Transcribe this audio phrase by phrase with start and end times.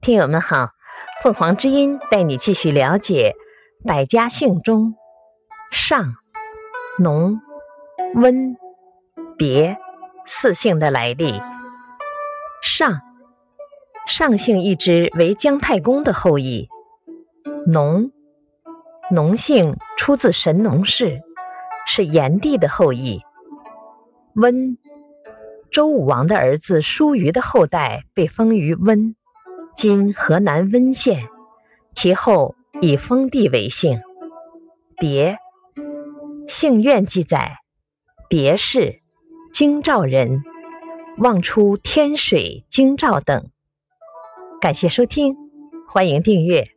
[0.00, 0.70] 听友们好，
[1.22, 3.34] 凤凰之音带你继续了解
[3.84, 4.94] 百家姓中
[5.72, 6.14] 上、
[7.00, 7.40] 农、
[8.14, 8.56] 温、
[9.36, 9.76] 别
[10.24, 11.42] 四姓的来历。
[12.62, 13.00] 上，
[14.06, 16.68] 上姓一支为姜太公的后裔。
[17.66, 18.12] 农，
[19.10, 21.20] 农姓出自神农氏，
[21.84, 23.22] 是炎帝的后裔。
[24.34, 24.78] 温，
[25.76, 29.14] 周武王的儿子叔虞的后代被封于温。
[29.76, 31.28] 今河南温县，
[31.94, 34.00] 其后以封地为姓。
[34.96, 35.36] 别，
[36.48, 37.58] 姓苑记载，
[38.26, 39.02] 别氏，
[39.52, 40.42] 京兆人，
[41.18, 43.50] 望出天水、京兆等。
[44.62, 45.36] 感谢收听，
[45.86, 46.75] 欢迎订阅。